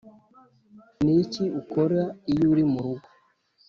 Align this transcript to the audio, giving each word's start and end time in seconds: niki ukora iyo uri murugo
niki 1.03 1.43
ukora 1.61 2.01
iyo 2.31 2.45
uri 2.53 2.63
murugo 2.71 3.07